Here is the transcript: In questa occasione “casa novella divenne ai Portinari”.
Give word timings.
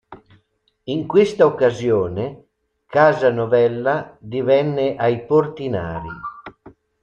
In 0.85 1.05
questa 1.05 1.45
occasione 1.45 2.47
“casa 2.87 3.29
novella 3.29 4.17
divenne 4.19 4.95
ai 4.95 5.23
Portinari”. 5.27 6.09